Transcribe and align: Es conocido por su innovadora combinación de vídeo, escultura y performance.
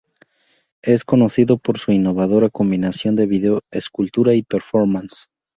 Es 0.81 1.03
conocido 1.05 1.59
por 1.59 1.77
su 1.77 1.91
innovadora 1.91 2.49
combinación 2.49 3.15
de 3.15 3.27
vídeo, 3.27 3.61
escultura 3.69 4.33
y 4.33 4.41
performance. 4.41 5.27